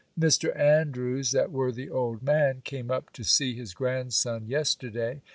[0.19, 0.57] Mr.
[0.59, 5.21] Andrews, that worthy old man, came up to see his grandson, yesterday.